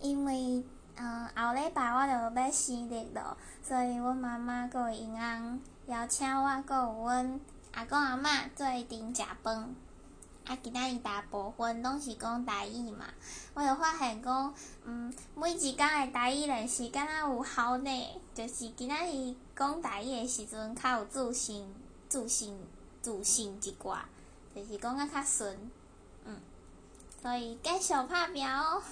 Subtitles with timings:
[0.00, 0.64] 因为
[0.96, 7.40] 嗯后礼拜我著要生日咯，所以阮妈妈阁会因翁邀请我，阁有阮
[7.72, 9.74] 阿公阿嬷做一阵食饭。
[10.46, 13.04] 啊，今仔日大部分拢是讲台语嘛，
[13.52, 21.70] 我著发现讲，嗯，每一工诶台语练习敢若有效呢，就是今仔日讲台语诶时阵较有自信、
[22.08, 22.58] 自信、
[23.02, 23.98] 自信一寡，
[24.54, 25.54] 就是讲啊较顺，
[26.24, 26.40] 嗯，
[27.20, 28.82] 所以继续拍拼哦，